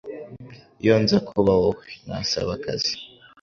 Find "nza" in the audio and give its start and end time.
1.03-1.17